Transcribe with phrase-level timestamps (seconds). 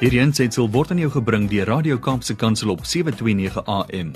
[0.00, 4.14] Hierdie aanseit sal word aan jou gebring deur Radio Kaapse Kansel op 7:29 AM.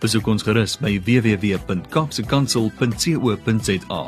[0.00, 4.02] Besoek ons gerus by www.kapsekansel.co.za.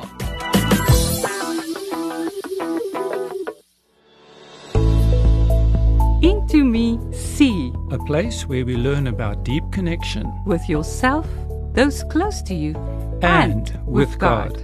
[6.25, 11.27] Into Me See a place where we learn about deep connection with yourself,
[11.75, 12.75] those close to you,
[13.21, 14.57] and, with God.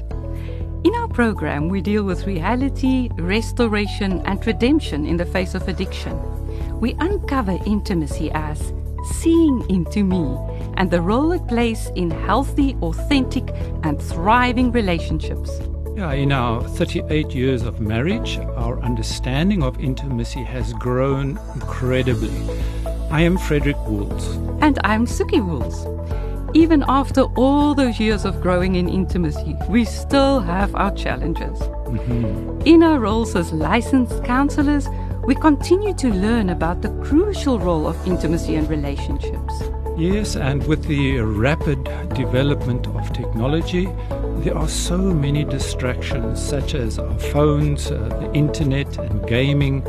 [0.83, 6.34] In our program, we deal with reality, restoration, and redemption in the face of addiction.
[6.81, 8.73] We uncover intimacy as
[9.05, 10.37] seeing into me
[10.77, 13.49] and the role it plays in healthy, authentic,
[13.83, 15.51] and thriving relationships.
[15.97, 22.35] Yeah, in our 38 years of marriage, our understanding of intimacy has grown incredibly.
[23.11, 24.35] I am Frederik Wools.
[24.61, 25.87] And I'm Soekie Wools.
[26.57, 31.59] Even after all those years of growing in intimacy, we still have our challenges.
[31.61, 32.63] Mm-hmm.
[32.65, 34.89] In our roles as licensed counselors,
[35.27, 39.55] we continue to learn about the crucial role of intimacy and relationships.
[39.97, 43.89] Yes, and with the rapid development of technology,
[44.43, 49.83] there are so many distractions, such as our phones, uh, the internet, and gaming,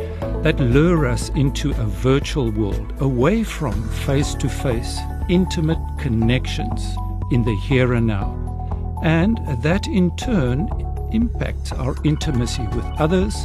[0.44, 6.96] that lure us into a virtual world, away from face to face, intimate connections
[7.32, 9.02] in the here and now.
[9.04, 10.70] And that in turn
[11.12, 13.36] impacts our intimacy with others,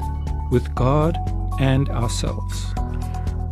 [0.52, 1.16] with God,
[1.60, 2.74] and ourselves.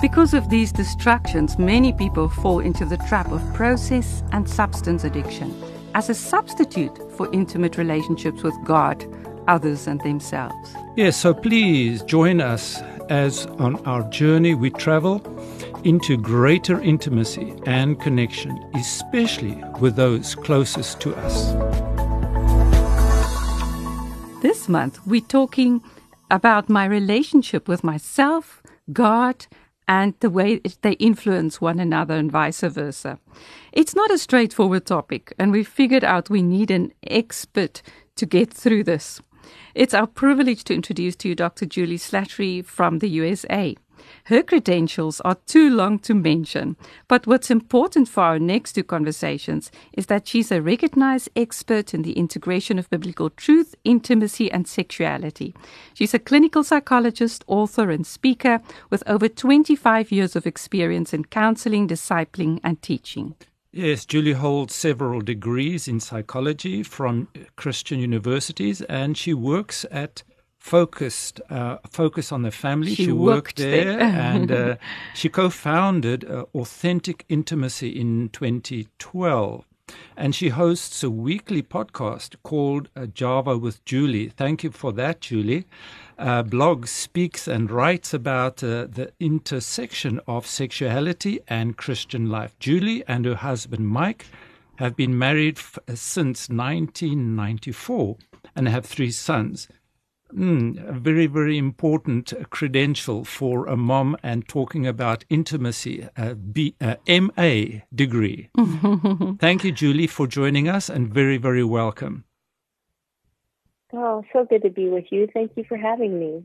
[0.01, 5.55] Because of these distractions, many people fall into the trap of process and substance addiction
[5.95, 9.05] as a substitute for intimate relationships with God,
[9.49, 10.75] others, and themselves.
[10.97, 15.21] Yes, so please join us as on our journey we travel
[15.85, 21.53] into greater intimacy and connection, especially with those closest to us.
[24.43, 25.83] This month, we're talking
[26.31, 28.63] about my relationship with myself,
[28.93, 29.47] God,
[29.87, 33.19] and the way they influence one another and vice versa.
[33.73, 37.83] It's not a straightforward topic, and we figured out we need an expert
[38.17, 39.21] to get through this.
[39.75, 41.65] It's our privilege to introduce to you Dr.
[41.65, 43.77] Julie Slattery from the USA.
[44.25, 46.77] Her credentials are too long to mention,
[47.09, 52.03] but what's important for our next two conversations is that she's a recognized expert in
[52.03, 55.55] the integration of biblical truth, intimacy, and sexuality.
[55.95, 58.61] She's a clinical psychologist, author, and speaker
[58.91, 63.35] with over 25 years of experience in counseling, discipling, and teaching.
[63.71, 70.23] Yes, Julie holds several degrees in psychology from Christian universities, and she works at
[70.59, 72.95] focused uh, focus on the family.
[72.95, 74.01] She, she worked, worked there, there.
[74.01, 74.77] and uh,
[75.15, 79.65] she co-founded uh, Authentic Intimacy in 2012.
[80.19, 84.29] And she hosts a weekly podcast called uh, Java with Julie.
[84.29, 85.65] Thank you for that, Julie.
[86.19, 92.59] Uh, blog speaks and writes about uh, the intersection of sexuality and Christian life.
[92.59, 94.27] Julie and her husband Mike
[94.77, 98.17] have been married f- since 1994
[98.55, 99.69] and have three sons.
[100.35, 106.75] Mm, a very, very important credential for a mom and talking about intimacy, a B,
[106.81, 108.51] a MA degree.
[109.39, 112.25] Thank you, Julie, for joining us and very, very welcome.
[113.93, 115.29] Oh, so good to be with you.
[115.33, 116.45] Thank you for having me.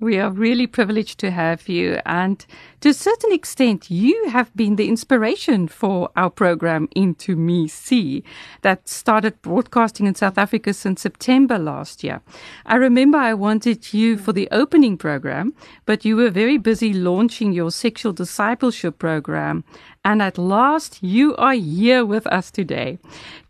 [0.00, 1.98] We are really privileged to have you.
[2.06, 2.46] And
[2.82, 8.22] to a certain extent, you have been the inspiration for our program Into Me See
[8.62, 12.20] that started broadcasting in South Africa since September last year.
[12.64, 15.52] I remember I wanted you for the opening program,
[15.84, 19.64] but you were very busy launching your sexual discipleship program.
[20.04, 23.00] And at last, you are here with us today.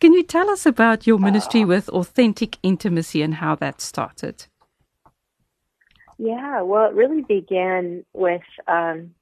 [0.00, 4.46] Can you tell us about your ministry with authentic intimacy and how that started?
[6.18, 9.14] Yeah, well, it really began with um,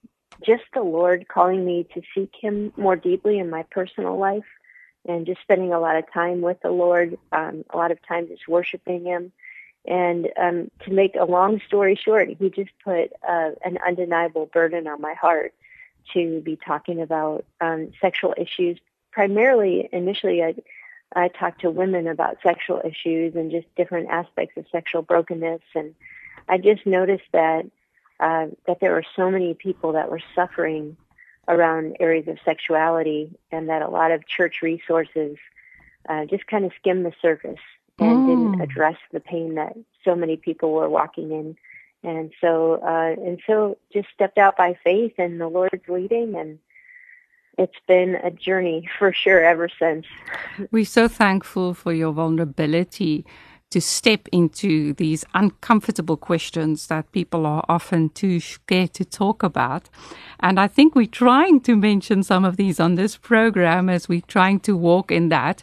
[0.44, 4.46] just the Lord calling me to seek Him more deeply in my personal life
[5.06, 8.28] and just spending a lot of time with the Lord, um, a lot of time
[8.28, 9.30] just worshiping Him.
[9.86, 14.88] And um, to make a long story short, He just put uh, an undeniable burden
[14.88, 15.52] on my heart
[16.14, 18.78] to be talking about um, sexual issues.
[19.12, 20.54] Primarily, initially, I,
[21.14, 25.94] I talked to women about sexual issues and just different aspects of sexual brokenness and
[26.48, 27.66] I just noticed that
[28.18, 30.96] uh, that there were so many people that were suffering
[31.48, 35.36] around areas of sexuality, and that a lot of church resources
[36.08, 37.60] uh, just kind of skimmed the surface
[37.98, 38.26] and mm.
[38.26, 41.56] didn't address the pain that so many people were walking in.
[42.02, 46.58] And so, uh, and so, just stepped out by faith, and the Lord's leading, and
[47.58, 50.06] it's been a journey for sure ever since.
[50.70, 53.24] We're so thankful for your vulnerability
[53.76, 59.90] to step into these uncomfortable questions that people are often too scared to talk about.
[60.40, 64.22] And I think we're trying to mention some of these on this program as we're
[64.28, 65.62] trying to walk in that.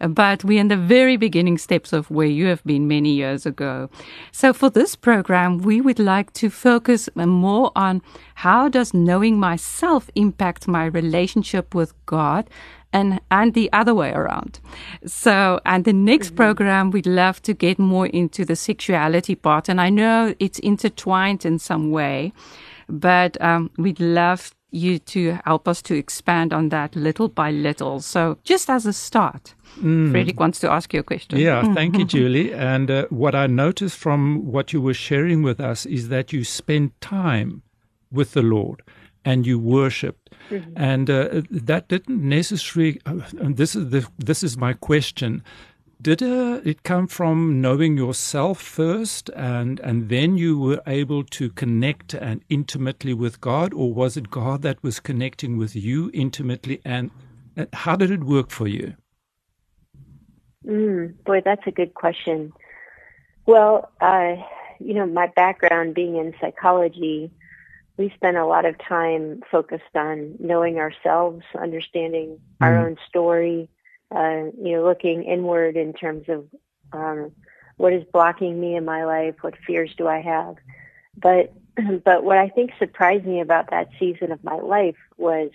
[0.00, 3.88] But we're in the very beginning steps of where you have been many years ago.
[4.32, 8.02] So for this program, we would like to focus more on
[8.34, 12.50] how does knowing myself impact my relationship with God
[12.92, 14.60] and and the other way around.
[15.06, 16.36] So, and the next mm-hmm.
[16.36, 21.44] program, we'd love to get more into the sexuality part, and I know it's intertwined
[21.44, 22.32] in some way,
[22.88, 28.00] but um, we'd love you to help us to expand on that little by little.
[28.00, 29.54] So, just as a start.
[29.80, 30.10] Mm.
[30.10, 31.38] Frederik wants to ask you a question.
[31.38, 32.52] Yeah, thank you, Julie.
[32.52, 36.44] And uh, what I noticed from what you were sharing with us is that you
[36.44, 37.62] spend time
[38.10, 38.82] with the Lord
[39.24, 40.21] and you worship
[40.52, 40.72] Mm-hmm.
[40.76, 43.00] And uh, that didn't necessarily.
[43.06, 45.42] Uh, this is the, this is my question.
[46.00, 51.48] Did uh, it come from knowing yourself first, and and then you were able to
[51.50, 56.80] connect and intimately with God, or was it God that was connecting with you intimately?
[56.84, 57.10] And,
[57.56, 58.94] and how did it work for you?
[60.66, 62.52] Mm, boy, that's a good question.
[63.46, 64.34] Well, uh,
[64.80, 67.30] you know, my background being in psychology,
[67.96, 72.64] we spend a lot of time focused on knowing ourselves, understanding mm-hmm.
[72.64, 73.68] our own story,
[74.14, 76.46] uh, you know, looking inward in terms of
[76.92, 77.32] um,
[77.76, 80.56] what is blocking me in my life, what fears do I have.
[81.16, 81.52] But
[82.04, 85.50] but what I think surprised me about that season of my life was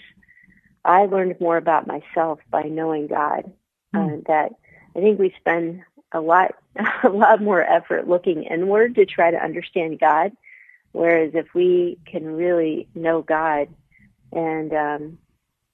[0.86, 3.52] I learned more about myself by knowing God.
[3.96, 4.20] Mm.
[4.20, 4.52] Uh, that
[4.96, 6.56] I think we spend a lot
[7.04, 10.32] a lot more effort looking inward to try to understand God
[10.98, 13.68] Whereas if we can really know God
[14.32, 15.20] and um,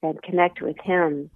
[0.02, 1.30] and connect with Him,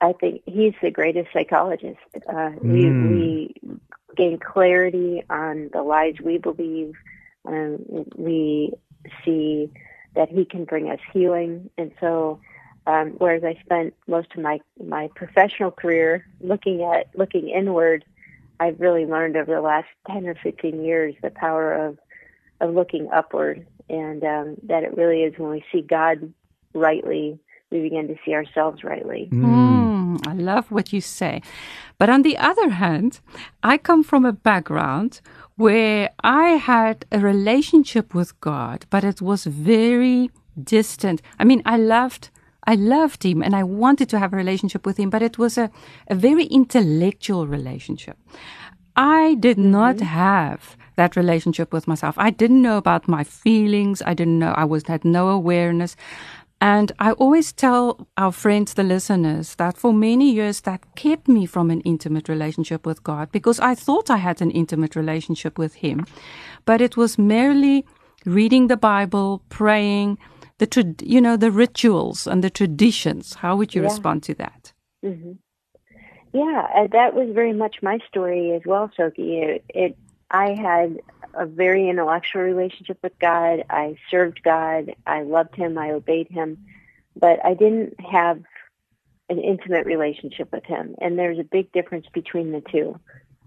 [0.00, 2.00] I think He's the greatest psychologist.
[2.28, 2.62] Uh, mm.
[2.64, 3.80] We we
[4.16, 6.94] gain clarity on the lies we believe.
[7.44, 7.78] Um,
[8.16, 8.72] we
[9.24, 9.70] see
[10.16, 12.40] that He can bring us healing, and so.
[12.88, 18.04] Um, whereas I spent most of my my professional career looking at looking inward,
[18.60, 21.98] I've really learned over the last ten or fifteen years the power of
[22.60, 26.32] of looking upward, and um, that it really is when we see God
[26.74, 27.38] rightly,
[27.70, 29.28] we begin to see ourselves rightly.
[29.32, 31.42] Mm, I love what you say.
[31.98, 33.20] But on the other hand,
[33.62, 35.20] I come from a background
[35.56, 40.30] where I had a relationship with God, but it was very
[40.62, 41.22] distant.
[41.38, 42.30] I mean, I loved
[42.68, 45.56] I loved him and I wanted to have a relationship with him, but it was
[45.56, 45.70] a,
[46.08, 48.18] a very intellectual relationship.
[48.96, 49.70] I did mm-hmm.
[49.70, 52.14] not have that relationship with myself.
[52.18, 54.02] I didn't know about my feelings.
[54.04, 55.96] I didn't know, I was, had no awareness.
[56.60, 61.44] And I always tell our friends, the listeners, that for many years that kept me
[61.44, 65.74] from an intimate relationship with God because I thought I had an intimate relationship with
[65.74, 66.06] Him.
[66.64, 67.84] But it was merely
[68.24, 70.18] reading the Bible, praying,
[70.58, 73.34] the, tra- you know, the rituals and the traditions.
[73.34, 73.88] How would you yeah.
[73.88, 74.72] respond to that?
[75.04, 75.32] Mm-hmm.
[76.32, 79.42] Yeah, that was very much my story as well, Soekie.
[79.42, 79.96] It, it
[80.30, 81.00] I had
[81.34, 83.64] a very intellectual relationship with God.
[83.70, 84.94] I served God.
[85.06, 85.78] I loved Him.
[85.78, 86.66] I obeyed Him.
[87.14, 88.42] But I didn't have
[89.28, 90.94] an intimate relationship with Him.
[91.00, 92.98] And there's a big difference between the two.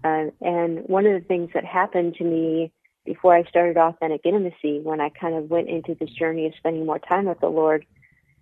[0.02, 2.72] Uh, and one of the things that happened to me
[3.04, 6.86] before I started authentic intimacy, when I kind of went into this journey of spending
[6.86, 7.84] more time with the Lord,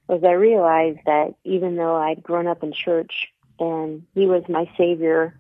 [0.09, 4.71] was I realized that even though I'd grown up in church and He was my
[4.77, 5.39] Savior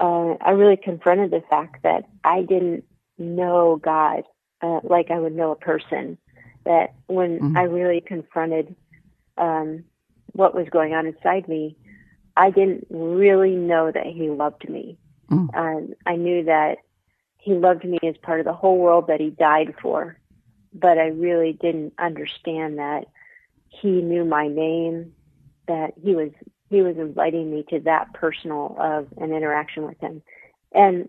[0.00, 2.84] uh, I really confronted the fact that I didn't
[3.18, 4.24] know God
[4.62, 6.18] uh, like I would know a person.
[6.64, 7.56] That when mm-hmm.
[7.56, 8.74] I really confronted
[9.38, 9.84] um,
[10.32, 11.76] what was going on inside me,
[12.36, 14.98] I didn't really know that He loved me.
[15.30, 15.54] Mm.
[15.54, 16.78] Um, I knew that
[17.38, 20.18] He loved me as part of the whole world that He died for,
[20.72, 23.06] but I really didn't understand that
[23.68, 25.12] He knew my name,
[25.66, 26.30] that He was
[26.70, 30.22] he was inviting me to that personal of an interaction with him.
[30.72, 31.08] And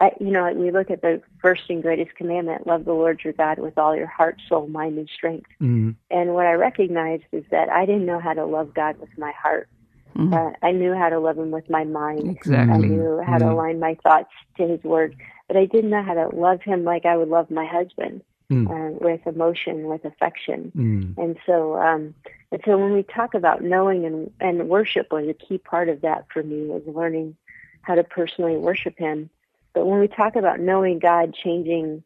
[0.00, 3.32] I, you know, we look at the first and greatest commandment, love the Lord your
[3.32, 5.50] God with all your heart, soul, mind, and strength.
[5.60, 5.90] Mm-hmm.
[6.10, 9.32] And what I recognized is that I didn't know how to love God with my
[9.32, 9.68] heart.
[10.16, 10.34] Mm-hmm.
[10.34, 12.28] Uh, I knew how to love him with my mind.
[12.28, 12.74] Exactly.
[12.74, 13.48] I knew how mm-hmm.
[13.48, 15.16] to align my thoughts to his word.
[15.46, 18.66] But I didn't know how to love him like I would love my husband mm.
[18.68, 20.72] uh, with emotion, with affection.
[20.76, 21.22] Mm.
[21.22, 22.14] And so, um,
[22.50, 26.00] and so when we talk about knowing and, and worship was a key part of
[26.02, 27.36] that for me was learning
[27.82, 29.30] how to personally worship him.
[29.74, 32.02] But when we talk about knowing God changing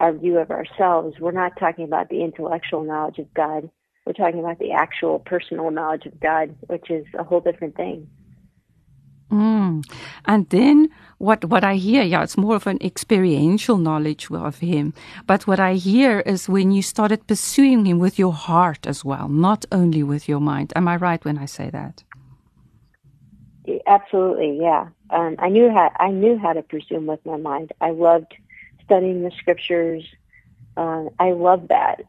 [0.00, 3.70] our view of ourselves, we're not talking about the intellectual knowledge of God.
[4.06, 8.08] We're talking about the actual personal knowledge of God, which is a whole different thing.
[9.30, 9.84] Mm.
[10.24, 14.94] And then what what I hear, yeah, it's more of an experiential knowledge of him.
[15.26, 19.28] But what I hear is when you started pursuing him with your heart as well,
[19.28, 20.72] not only with your mind.
[20.76, 22.04] Am I right when I say that?
[23.86, 24.88] Absolutely, yeah.
[25.10, 27.72] Um, I knew how I knew how to pursue him with my mind.
[27.80, 28.34] I loved
[28.84, 30.04] studying the scriptures.
[30.76, 32.02] Uh, I love that,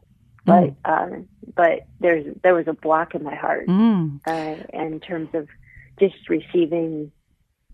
[0.46, 0.76] but mm.
[0.84, 4.20] um, but there's there was a block in my heart mm.
[4.26, 5.48] uh, in terms of
[6.00, 7.12] just receiving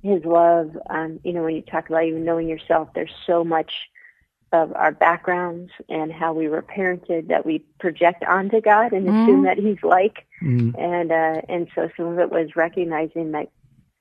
[0.03, 0.77] his love.
[0.91, 3.73] Um, you know, when you talk about even knowing yourself, there's so much
[4.53, 9.23] of our backgrounds and how we were parented that we project onto God and mm.
[9.23, 10.27] assume that He's like.
[10.43, 10.79] Mm.
[10.79, 13.51] And uh, and so some of it was recognizing that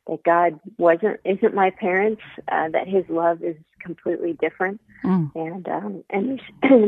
[0.08, 5.32] that God wasn't isn't my parents, uh, that His love is completely different, mm.
[5.36, 6.42] and um, and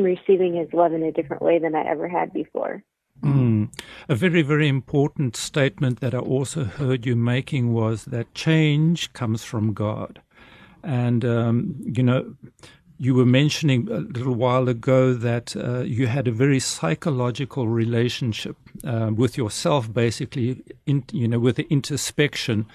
[0.03, 2.83] receiving His love in a different way than I ever had before.
[3.23, 3.69] Mm.
[4.09, 9.43] A very, very important statement that I also heard you making was that change comes
[9.43, 10.21] from God.
[10.83, 12.35] And, um, you know,
[12.99, 18.57] you were mentioning a little while ago that uh, you had a very psychological relationship
[18.83, 22.65] uh, with yourself, basically, in, you know, with the introspection.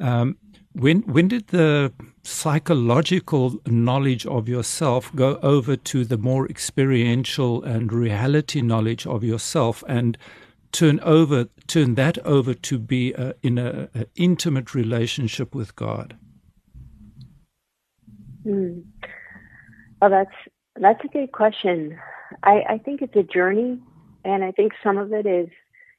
[0.00, 0.36] Um,
[0.74, 7.92] when when did the psychological knowledge of yourself go over to the more experiential and
[7.92, 10.18] reality knowledge of yourself and
[10.72, 16.16] turn over turn that over to be a, in a, a, intimate relationship with God?
[18.44, 18.82] Mm.
[20.00, 20.34] Well, that's
[20.76, 21.96] that's a good question.
[22.42, 23.78] I, I think it's a journey,
[24.24, 25.48] and I think some of it is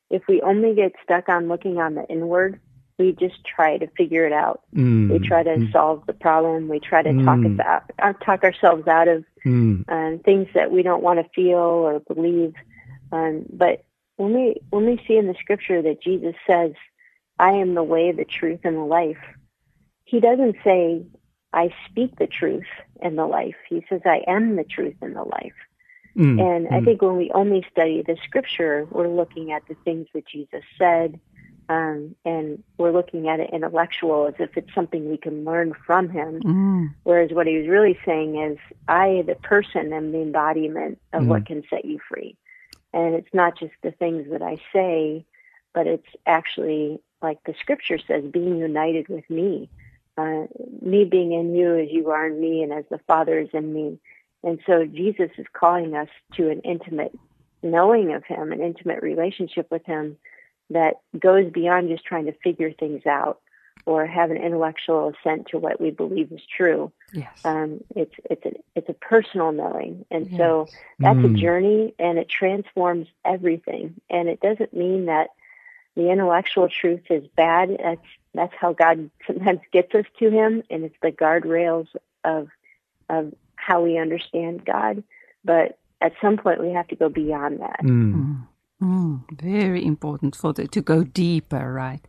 [0.10, 2.60] if we only get stuck on looking on the inward
[2.98, 4.62] we just try to figure it out.
[4.74, 5.10] Mm.
[5.12, 5.72] We try to mm.
[5.72, 6.68] solve the problem.
[6.68, 7.26] We try to mm.
[7.26, 9.84] talk about uh, talk ourselves out of mm.
[9.90, 12.54] um, things that we don't want to feel or believe.
[13.12, 13.84] Um, but
[14.16, 16.72] when we when we see in the scripture that Jesus says,
[17.38, 19.18] "I am the way, the truth, and the life,"
[20.06, 21.06] He doesn't say,
[21.52, 22.68] "I speak the truth
[23.02, 25.54] and the life." He says, "I am the truth and the life."
[26.16, 26.40] Mm.
[26.40, 26.86] And I mm.
[26.86, 31.20] think when we only study the scripture, we're looking at the things that Jesus said
[31.68, 36.10] um, and we're looking at it intellectual as if it's something we can learn from
[36.10, 36.42] him.
[36.42, 36.94] Mm.
[37.04, 38.58] Whereas what he was really saying is,
[38.88, 41.28] I, the person, am the embodiment of mm.
[41.28, 42.38] what can set you free.
[42.94, 45.26] And it's not just the things that I say,
[45.74, 49.70] but it's actually, like the scripture says, being united with me.
[50.18, 50.46] Uh,
[50.82, 53.74] me being in you as you are in me and as the Father is in
[53.74, 54.00] me.
[54.44, 57.14] And so Jesus is calling us to an intimate
[57.62, 60.16] knowing of him, an intimate relationship with him
[60.70, 63.40] that goes beyond just trying to figure things out
[63.86, 66.92] or have an intellectual assent to what we believe is true.
[67.14, 67.46] Yes.
[67.46, 70.38] Um, it's it's a it's a personal knowing, and yes.
[70.38, 70.68] so
[71.00, 71.36] that's mm.
[71.36, 74.00] a journey, and it transforms everything.
[74.10, 75.30] And it doesn't mean that
[75.96, 77.78] the intellectual truth is bad.
[77.82, 81.88] That's that's how God sometimes gets us to Him, and it's the guardrails
[82.24, 82.50] of
[83.08, 85.04] of how we understand God.
[85.44, 87.82] But at some point, we have to go beyond that.
[87.84, 88.48] Mm.
[88.82, 89.42] Mm.
[89.42, 92.02] Very important for the, to go deeper, right?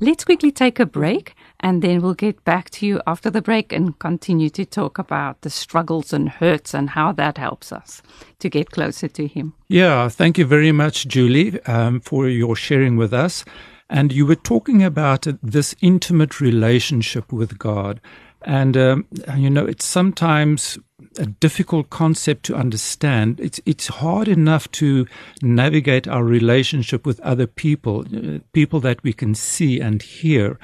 [0.00, 3.72] Let's quickly take a break and then we'll get back to you after the break
[3.72, 8.00] and continue to talk about the struggles and hurts and how that helps us
[8.38, 9.54] to get closer to Him.
[9.68, 13.44] Yeah, thank you very much, Julie, um, for your sharing with us.
[13.90, 18.00] And you were talking about this intimate relationship with God.
[18.42, 20.78] And, um, you know, it's sometimes
[21.16, 23.40] a difficult concept to understand.
[23.40, 25.06] It's it's hard enough to
[25.42, 30.58] navigate our relationship with other people, uh, people that we can see and hear.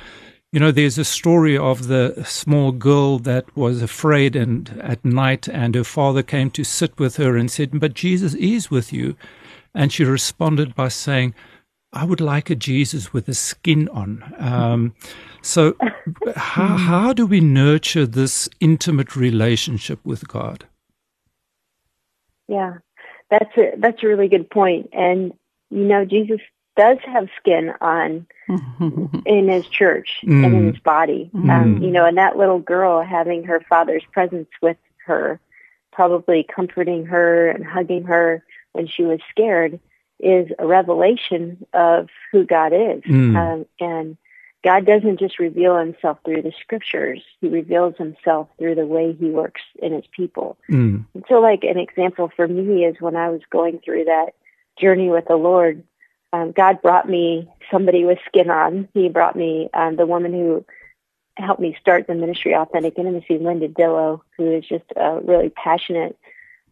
[0.53, 5.49] You know, there's a story of the small girl that was afraid and at night,
[5.49, 9.17] and her father came to sit with her and said, "But Jesus is with you,"
[9.75, 11.35] and she responded by saying,
[11.93, 14.95] "I would like a Jesus with a skin on." Um,
[15.45, 15.77] so,
[16.37, 16.77] how, hmm.
[16.77, 20.65] how do we nurture this intimate relationship with God?
[22.49, 22.79] Yeah,
[23.31, 24.89] that's a, that's a really good point.
[24.93, 25.35] And,
[25.71, 26.41] you know, Jesus
[26.77, 28.27] does have skin on
[29.27, 30.45] in his church mm.
[30.45, 31.31] and in his body.
[31.35, 31.51] Mm.
[31.51, 35.41] Um, you know, and that little girl having her father's presence with her,
[35.93, 39.79] probably comforting her and hugging her when she was scared,
[40.19, 43.03] is a revelation of who God is.
[43.05, 43.37] Mm.
[43.37, 44.17] Um, and
[44.65, 47.23] God doesn't just reveal himself through the scriptures.
[47.43, 50.57] He reveals himself through the way he works in his people.
[50.71, 51.05] Mm.
[51.13, 54.31] And so like an example for me is when I was going through that
[54.81, 55.85] journey with the Lord,
[56.33, 58.89] um, God brought me somebody with skin on.
[58.95, 60.65] He brought me um, the woman who
[61.37, 66.19] helped me start the ministry Authentic Intimacy, Linda Dillow, who is just a really passionate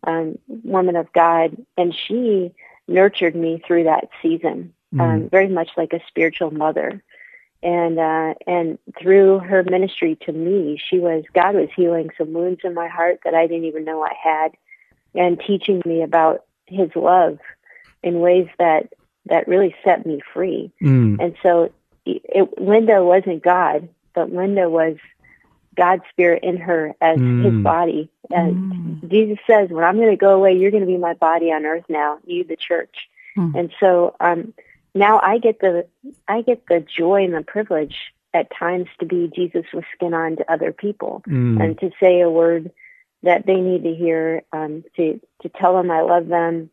[0.06, 1.58] um, woman of God.
[1.76, 2.54] And she
[2.88, 5.30] nurtured me through that season, mm.
[5.30, 7.02] very much like a spiritual mother
[7.62, 12.60] and uh, and through her ministry to me, she was God was healing some wounds
[12.64, 14.52] in my heart that I didn't even know I had,
[15.14, 17.38] and teaching me about His love
[18.02, 18.92] in ways that
[19.26, 20.72] that really set me free.
[20.82, 21.22] Mm.
[21.22, 21.72] And so,
[22.04, 24.96] it, Linda wasn't God, but Linda was
[25.76, 27.44] God's spirit in her as Mm.
[27.44, 28.10] His body.
[28.30, 31.52] And Jesus says, "When I'm going to go away, you're going to be my body
[31.52, 33.54] on earth now, you, the church." Mm.
[33.54, 34.52] And so, um,
[34.94, 35.86] now I get the
[36.28, 37.96] I get the joy and the privilege
[38.34, 41.62] at times to be Jesus with skin on to other people Mm.
[41.62, 42.70] and to say a word
[43.22, 46.70] that they need to hear, um, to to tell them I love them,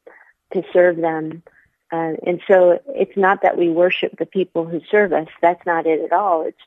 [0.53, 1.43] to serve them.
[1.91, 5.27] Uh, and so it's not that we worship the people who serve us.
[5.41, 6.45] That's not it at all.
[6.45, 6.57] It's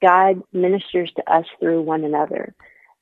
[0.00, 2.54] God ministers to us through one another.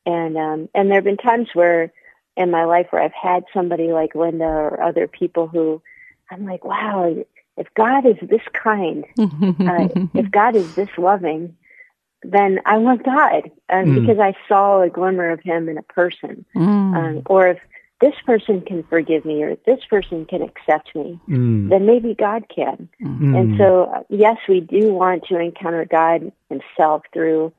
[0.06, 1.92] And um, and there have been times where
[2.36, 5.82] in my life where I've had somebody like Linda or other people who
[6.30, 7.14] I'm like, wow,
[7.58, 11.56] if God is this kind, uh, if God is this loving,
[12.22, 13.94] then I want God um, Mm.
[14.00, 16.44] because I saw a glimmer of Him in a person.
[16.56, 16.96] Mm.
[16.96, 17.58] Um, or if
[18.00, 21.68] this person can forgive me or this person can accept me, Mm.
[21.68, 22.88] then maybe God can.
[23.02, 23.36] Mm.
[23.36, 27.52] And so, uh, yes, we do want to encounter God Himself through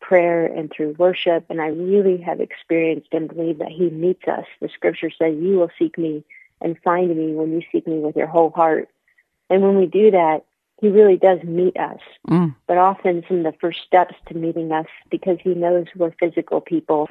[0.00, 1.44] prayer and through worship.
[1.50, 4.46] And I really have experienced and believe that He meets us.
[4.60, 6.24] The Scripture says, "You will seek me
[6.60, 8.88] and find me when you seek me with your whole heart."
[9.50, 10.44] And when we do that,
[10.80, 12.00] He really does meet us.
[12.28, 12.54] Mm.
[12.66, 16.60] But often, some of the first steps to meeting us, because He knows we're physical
[16.60, 17.08] people,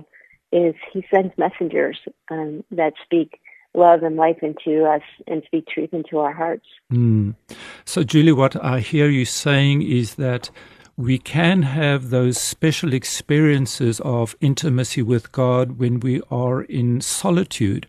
[0.52, 2.00] is He sends messengers
[2.30, 3.40] um, that speak
[3.74, 6.66] love and life into us and speak truth into our hearts.
[6.92, 7.36] Mm.
[7.84, 10.50] So, Julie, what I hear you saying is that
[10.98, 17.86] we can have those special experiences of intimacy with God when we are in solitude,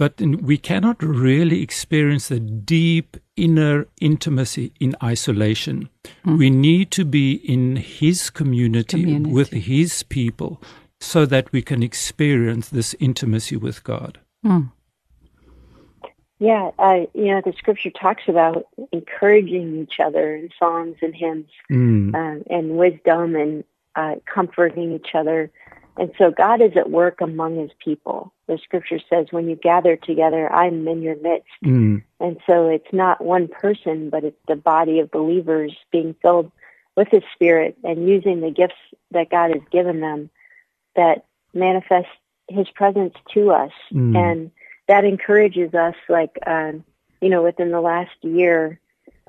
[0.00, 5.90] but we cannot really experience the deep inner intimacy in isolation.
[6.24, 9.30] We need to be in His community, Community.
[9.30, 10.62] with His people
[11.00, 14.18] so that we can experience this intimacy with God.
[14.42, 14.72] Mm.
[16.38, 21.50] Yeah, uh, you know, the scripture talks about encouraging each other in songs and hymns
[21.70, 22.14] Mm.
[22.14, 23.64] um, and wisdom and
[23.96, 25.50] uh, comforting each other.
[25.96, 28.32] And so God is at work among his people.
[28.46, 31.48] The scripture says, when you gather together, I'm in your midst.
[31.64, 32.02] Mm.
[32.18, 36.50] And so it's not one person, but it's the body of believers being filled
[36.96, 38.74] with his spirit and using the gifts
[39.10, 40.30] that God has given them
[40.96, 41.24] that
[41.54, 42.08] manifest
[42.48, 43.72] his presence to us.
[43.92, 44.16] Mm.
[44.16, 44.50] And
[44.88, 46.84] that encourages us like, um,
[47.20, 48.80] you know, within the last year,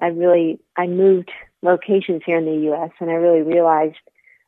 [0.01, 2.91] I really, I moved locations here in the U.S.
[2.99, 3.99] and I really realized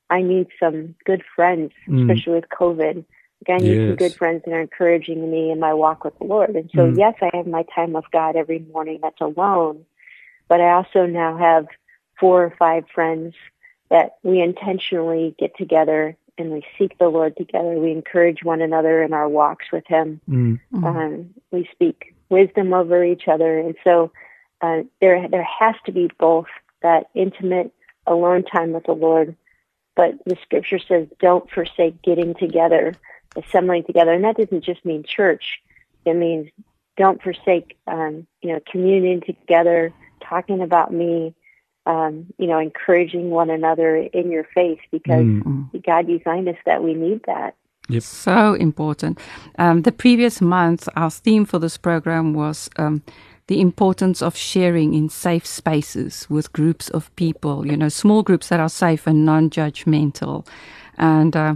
[0.10, 2.02] I need some good friends, Mm.
[2.02, 3.06] especially with COVID.
[3.48, 6.26] Like I need some good friends that are encouraging me in my walk with the
[6.26, 6.56] Lord.
[6.56, 6.98] And so, Mm.
[6.98, 9.00] yes, I have my time with God every morning.
[9.02, 9.86] That's alone.
[10.48, 11.68] But I also now have
[12.20, 13.36] four or five friends
[13.90, 17.74] that we intentionally get together and we seek the Lord together.
[17.78, 20.20] We encourage one another in our walks with Him.
[20.30, 20.60] Mm.
[20.74, 24.12] Um, we speak wisdom over each other, and so
[24.62, 26.48] uh, there there has to be both
[26.82, 27.72] that intimate
[28.08, 29.36] alone time with the Lord,
[29.96, 32.94] but the Scripture says don't forsake getting together,
[33.36, 35.60] assembling together, and that doesn't just mean church.
[36.06, 36.50] It means
[36.98, 41.34] don't forsake, um, you know, communing together, talking about me,
[41.86, 45.84] um, you know, encouraging one another in your faith because Mm.
[45.86, 47.56] God designed us that we need that.
[47.90, 48.04] Yep.
[48.04, 49.20] So important.
[49.58, 53.02] Um, the previous month, our theme for this program was um,
[53.48, 58.50] the importance of sharing in safe spaces with groups of people, you know, small groups
[58.50, 60.48] that are safe and non judgmental.
[60.98, 61.56] And uh,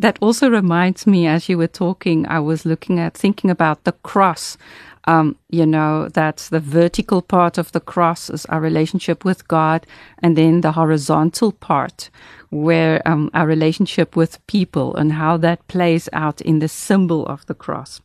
[0.00, 3.92] that also reminds me, as you were talking, I was looking at, thinking about the
[3.92, 4.56] cross.
[5.08, 9.86] Um, you know, that's the vertical part of the cross is our relationship with God,
[10.18, 12.10] and then the horizontal part,
[12.50, 17.46] where um, our relationship with people and how that plays out in the symbol of
[17.46, 18.00] the cross.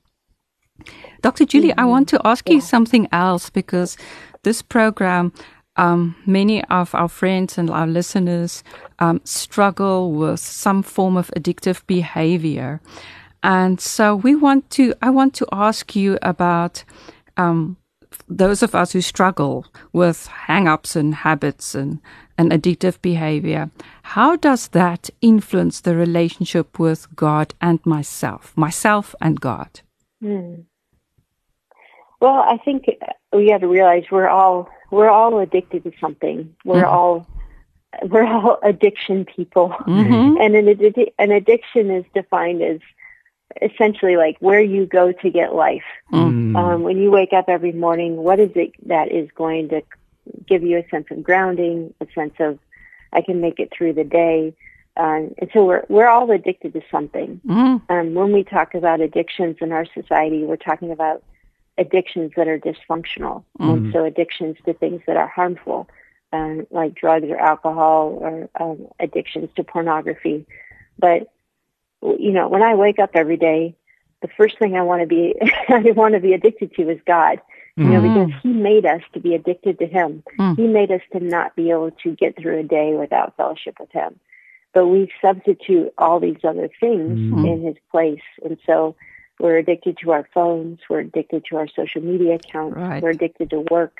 [1.22, 1.46] Dr.
[1.46, 3.98] Julie, I want to ask you something else because
[4.44, 5.34] this program,
[5.76, 8.63] um, many of our friends and our listeners
[9.00, 12.82] um, struggle with some form of addictive behavior.
[13.44, 16.84] And so we want to, I want to ask you about
[17.38, 17.78] um,
[18.28, 22.00] those of us who struggle with hang ups and habits and,
[22.38, 23.72] and addictive behavior.
[24.04, 29.82] How does that influence the relationship with God and myself, myself and God?
[30.22, 30.62] Hmm.
[32.21, 32.86] Well, I think
[33.34, 36.55] we have to realize we're all we're all addicted to something.
[36.63, 36.88] We're Mhm.
[36.93, 37.27] all
[38.10, 40.39] we're all addiction people, Mhm.
[40.39, 42.79] and an, addi- an addiction is defined as
[43.62, 45.84] essentially like where you go to get life.
[46.13, 46.55] Mm.
[46.55, 49.81] Um, when you wake up every morning, what is it that is going to
[50.47, 52.60] give you a sense of grounding, a sense of
[53.12, 54.53] I can make it through the day.
[54.95, 57.41] Um, and so we're we're all addicted to something.
[57.45, 57.81] Mm.
[57.89, 61.23] Um, when we talk about addictions in our society, we're talking about
[61.77, 65.89] addictions that are dysfunctional, and so addictions to things that are harmful,
[66.34, 70.45] um, like drugs or alcohol, or um, addictions to pornography.
[70.99, 71.31] But
[72.01, 73.75] you know, when I wake up every day,
[74.21, 75.36] the first thing I want to be
[75.69, 77.41] I want to be addicted to is God.
[77.77, 80.23] You know, because He made us to be addicted to Him.
[80.38, 80.55] Mm.
[80.57, 83.91] He made us to not be able to get through a day without fellowship with
[83.91, 84.19] Him.
[84.73, 88.95] But we substitute all these other things in His place, and so
[89.39, 90.80] we're addicted to our phones.
[90.89, 92.78] We're addicted to our social media accounts.
[92.78, 93.02] Right.
[93.02, 94.00] We're addicted to work.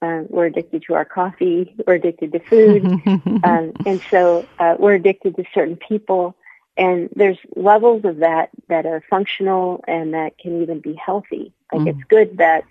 [0.00, 1.74] Um, we're addicted to our coffee.
[1.86, 2.84] We're addicted to food,
[3.44, 6.36] um, and so uh, we're addicted to certain people.
[6.76, 11.52] And there's levels of that that are functional and that can even be healthy.
[11.70, 12.64] Like it's good that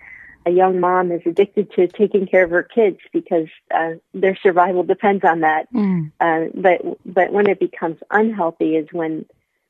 [0.44, 4.82] a young mom is addicted to taking care of her kids because uh, their survival
[4.82, 5.72] depends on that.
[5.72, 6.12] Mm.
[6.20, 9.24] Uh, but but when it becomes unhealthy is when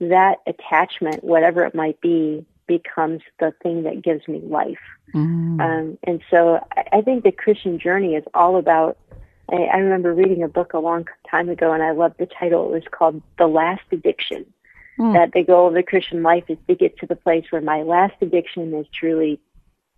[0.08, 4.78] that attachment, whatever it might be, becomes the thing that gives me life.
[5.14, 5.60] Mm.
[5.60, 8.98] Um, and so I, I think the Christian journey is all about.
[9.50, 12.66] I, I remember reading a book a long time ago, and I loved the title.
[12.66, 14.46] It was called "The Last Addiction."
[14.98, 15.14] Mm.
[15.14, 17.82] That the goal of the Christian life is to get to the place where my
[17.82, 19.40] last addiction is truly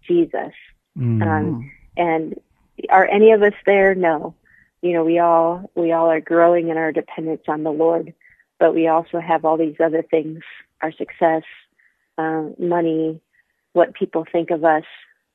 [0.06, 0.52] Jesus.
[0.96, 2.40] Um, and
[2.88, 3.94] are any of us there?
[3.94, 4.34] No.
[4.82, 8.14] You know, we all we all are growing in our dependence on the Lord,
[8.58, 10.42] but we also have all these other things:
[10.80, 11.42] our success,
[12.18, 13.20] um, money,
[13.72, 14.84] what people think of us,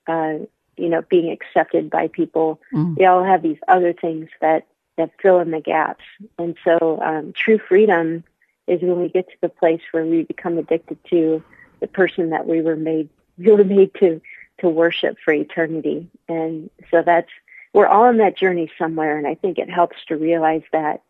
[0.08, 0.40] uh,
[0.78, 2.60] you know, being accepted by people.
[2.74, 2.98] Mm.
[2.98, 4.66] We all have these other things that
[4.98, 6.04] that fill in the gaps.
[6.38, 8.24] And so, um, true freedom
[8.68, 11.42] is when we get to the place where we become addicted to
[11.80, 14.22] the person that we were made we were made to
[14.60, 16.10] to worship for eternity.
[16.28, 17.30] And so that's
[17.74, 21.02] we're all on that journey somewhere, and I think it helps to realize that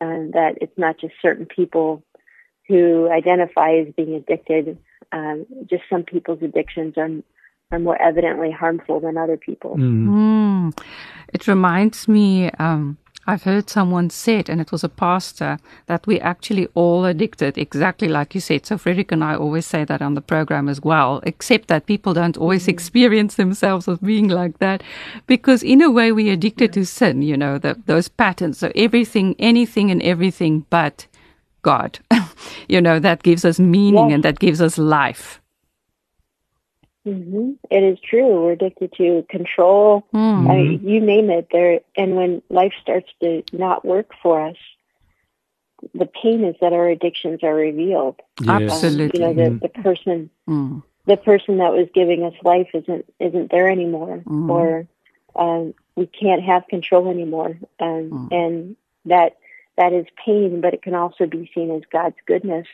[0.00, 2.02] um, that it's not just certain people
[2.66, 4.78] who identify as being addicted.
[5.10, 7.08] Um, just some people's addictions are
[7.70, 9.76] are more evidently harmful than other people.
[9.76, 10.78] Mm.
[11.34, 12.96] It reminds me, um,
[13.28, 18.08] I've heard someone said, and it was a pastor, that we actually all addicted, exactly
[18.08, 18.64] like you said.
[18.64, 22.14] So Frederik and I always say that on the program as well, except that people
[22.14, 22.68] don't always mm.
[22.70, 24.82] experience themselves as being like that,
[25.26, 28.56] because in a way we're addicted to sin, you know, the, those patterns.
[28.56, 31.06] So everything, anything and everything but
[31.60, 31.98] God,
[32.68, 34.14] you know, that gives us meaning Yes.
[34.14, 35.38] and that gives us life.
[37.04, 38.42] Hmm It is true.
[38.42, 40.06] We're addicted to control.
[40.14, 40.50] Mm.
[40.50, 41.48] I mean, you name it.
[41.52, 44.56] There, and when life starts to not work for us,
[45.94, 48.16] the pain is that our addictions are revealed.
[48.40, 48.62] Yes.
[48.72, 49.20] Absolutely.
[49.20, 50.82] You know, the, the person, Mm.
[51.06, 54.50] the person that was giving us life isn't isn't there anymore, Mhm.
[54.50, 54.86] or
[55.36, 58.28] um, we can't have control anymore, um, Mm.
[58.32, 59.36] and that
[59.76, 60.60] that is pain.
[60.60, 62.66] But it can also be seen as God's goodness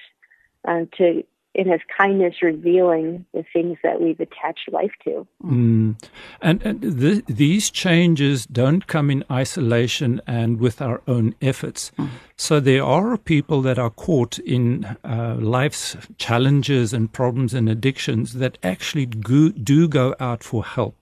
[0.65, 5.27] um, to in His kindness revealing the things that we've attached life to.
[5.45, 6.03] Mm.
[6.41, 11.93] And, and th- these changes don't come in isolation and with our own efforts.
[12.37, 18.35] So there are people that are caught in uh, life's challenges and problems and addictions
[18.35, 20.97] that actually go, do go out for help.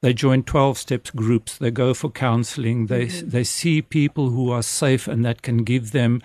[0.00, 4.62] They join 12 steps groups, they go for counseling, they, they see people who are
[4.62, 6.22] safe and that can give them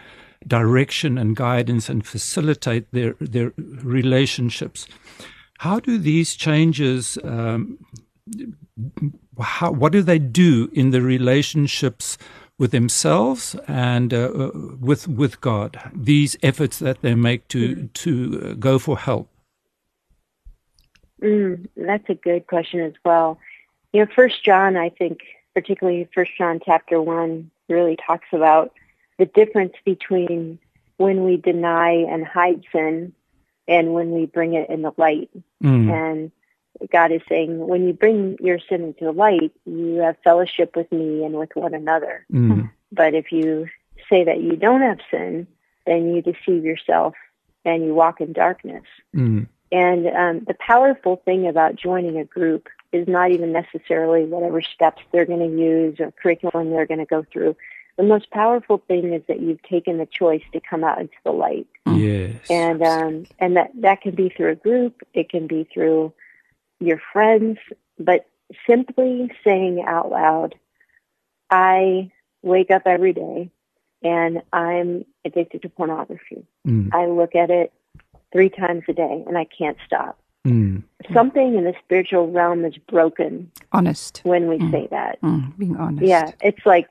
[0.48, 4.88] direction and guidance and facilitate their, their relationships.
[5.60, 7.78] How do these changes, um,
[9.40, 12.18] how, what do they do in the relationships
[12.60, 15.80] with themselves and uh, uh, with with God?
[15.96, 19.30] These efforts that they make to to uh, go for help.
[21.22, 23.40] Mm, that's a good question as well.
[23.94, 25.20] You know, First John, I think,
[25.54, 28.74] particularly First John chapter one, really talks about
[29.18, 30.60] the difference between
[30.98, 33.14] when we deny and hide sin
[33.68, 35.30] and when we bring it in the light.
[35.64, 35.92] Mm.
[35.92, 36.32] And
[36.92, 40.92] God is saying, when you bring your sin into the light, you have fellowship with
[40.92, 42.26] me and with one another.
[42.32, 42.72] Mm.
[42.92, 43.68] But if you
[44.10, 45.48] say that you don't have sin,
[45.86, 47.14] then you deceive yourself
[47.66, 48.84] and you walk in darkness.
[49.16, 49.48] Mm.
[49.72, 55.02] And um, the powerful thing about joining a group is not even necessarily whatever steps
[55.12, 57.56] they're going to use or curriculum they're going to go through.
[57.98, 61.32] The most powerful thing is that you've taken the choice to come out into the
[61.32, 62.36] light, Yes.
[62.50, 66.12] and um, and that that can be through a group, it can be through
[66.80, 67.60] your friends,
[68.00, 68.28] but
[68.66, 70.56] simply saying out loud,
[71.52, 73.52] "I wake up every day,
[74.02, 76.46] and I'm addicted to pornography.
[76.68, 76.90] Mm.
[76.94, 77.72] I look at it
[78.32, 80.84] three times a day, and I can't stop." Mm.
[81.14, 84.20] something in the spiritual realm is broken Honest.
[84.26, 85.22] when we say that.
[85.22, 86.04] Mm, being honest.
[86.06, 86.90] Yeah, it's like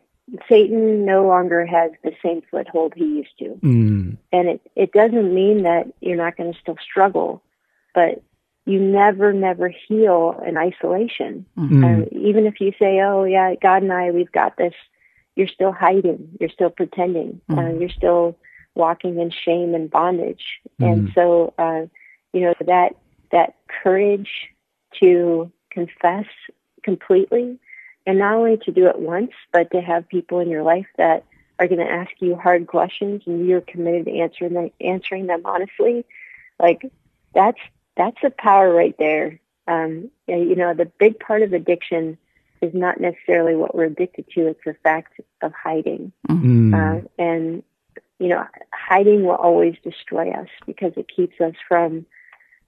[0.48, 3.58] Satan no longer has the same foothold he used to.
[3.62, 4.16] Mm.
[4.32, 7.42] And it, it doesn't mean that you're not going to still struggle,
[7.94, 8.22] but
[8.64, 11.44] you never, never heal in isolation.
[11.58, 12.02] Mm.
[12.02, 14.74] Uh, even if you say, oh, yeah, God and I, we've got this,
[15.36, 16.28] you're still hiding.
[16.40, 17.40] You're still pretending.
[17.50, 17.80] Uh, Mm.
[17.80, 18.38] you're still
[18.74, 20.60] walking in shame and bondage.
[20.78, 21.14] And Mm.
[21.14, 21.86] so, uh,
[22.32, 22.94] you know, that,
[23.32, 24.30] that courage
[25.02, 26.26] to confess
[26.82, 27.58] completely
[28.06, 31.24] and not only to do it once, but to have people in your life that
[31.58, 35.42] are going to ask you hard questions and you're committed to answering them, answering them
[35.44, 36.04] honestly.
[36.58, 36.90] Like
[37.34, 37.60] that's,
[37.96, 39.38] that's the power right there.
[39.68, 42.18] Um, you know, the big part of addiction
[42.60, 44.48] is not necessarily what we're addicted to.
[44.48, 46.12] It's the fact of hiding.
[46.28, 46.74] Mm.
[46.74, 47.62] Uh, and,
[48.18, 52.06] you know, hiding will always destroy us because it keeps us from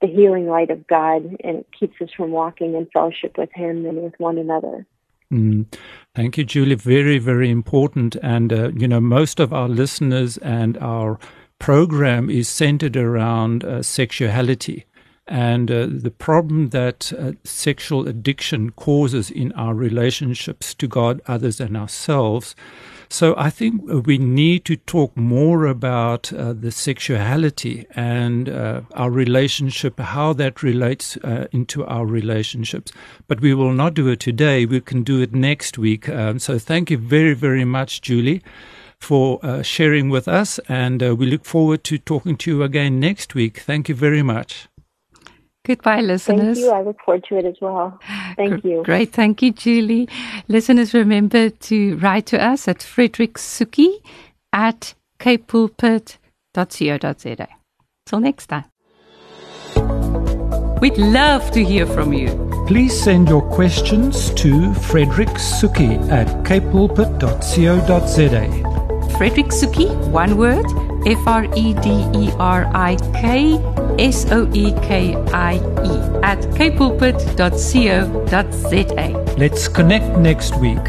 [0.00, 3.86] the healing light of God and it keeps us from walking in fellowship with Him
[3.86, 4.86] and with one another.
[5.32, 5.66] Mm.
[6.14, 6.76] Thank you, Julie.
[6.76, 8.16] Very, very important.
[8.22, 11.18] And, uh, you know, most of our listeners and our
[11.58, 14.84] program is centered around uh, sexuality
[15.26, 21.60] and uh, the problem that uh, sexual addiction causes in our relationships to God, others,
[21.60, 22.54] and ourselves.
[23.08, 29.10] So I think we need to talk more about uh, the sexuality and uh, our
[29.10, 32.92] relationship, how that relates uh, into our relationships.
[33.28, 34.66] But we will not do it today.
[34.66, 36.08] We can do it next week.
[36.08, 38.42] Um, so thank you very, very much, Julie,
[38.98, 40.58] for uh, sharing with us.
[40.68, 43.58] And uh, we look forward to talking to you again next week.
[43.58, 44.68] Thank you very much.
[45.66, 46.58] Goodbye, listeners.
[46.58, 46.70] Thank you.
[46.70, 47.98] I look forward to it as well.
[48.36, 48.82] Thank you.
[48.84, 49.12] Great.
[49.12, 50.08] Thank you, Julie.
[50.46, 54.02] Listeners, remember to write to us at Frederik Soekie
[54.52, 57.48] at capepulpit.co.za.
[58.06, 58.64] Till next time.
[60.80, 62.28] We'd love to hear from you.
[62.66, 68.73] Please send your questions to Frederik Soekie at capepulpit.co.za.
[69.16, 70.66] Frederik Soekie, one word,
[71.06, 73.58] F R E D E R I K
[73.98, 75.60] S O E K I E,
[76.22, 79.34] at capepulpit.co.za.
[79.38, 80.84] Let's connect next week.